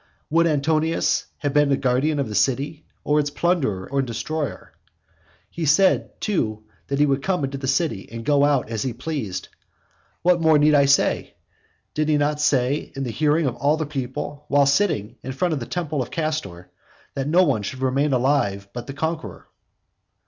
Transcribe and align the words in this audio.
Would 0.31 0.47
Antonius 0.47 1.25
have 1.37 1.53
been 1.53 1.71
a 1.71 1.77
guardian 1.77 2.17
of 2.17 2.27
the 2.27 2.33
city, 2.33 2.87
or 3.03 3.19
its 3.19 3.29
plunderer 3.29 3.87
and 3.91 4.07
destroyer? 4.07 4.71
And 4.73 4.91
he 5.51 5.63
said 5.63 6.19
too 6.19 6.63
that 6.87 6.97
he 6.97 7.05
would 7.05 7.21
come 7.21 7.43
into 7.43 7.59
the 7.59 7.67
city 7.67 8.09
and 8.11 8.25
go 8.25 8.43
out 8.43 8.67
as 8.71 8.81
he 8.81 8.93
pleased. 8.93 9.49
What 10.23 10.41
more 10.41 10.57
need 10.57 10.73
I 10.73 10.85
say? 10.85 11.35
Did 11.93 12.09
he 12.09 12.17
not 12.17 12.39
say, 12.41 12.91
in 12.95 13.03
the 13.03 13.11
hearing 13.11 13.45
of 13.45 13.55
all 13.57 13.77
the 13.77 13.85
people, 13.85 14.45
while 14.47 14.65
sitting 14.65 15.17
in 15.21 15.33
front 15.33 15.53
of 15.53 15.59
the 15.59 15.67
temple 15.67 16.01
of 16.01 16.09
Castor, 16.09 16.71
that 17.13 17.27
no 17.27 17.43
one 17.43 17.61
should 17.61 17.81
remain 17.83 18.11
alive 18.11 18.69
but 18.73 18.87
the 18.87 18.93
conqueror? 18.93 19.49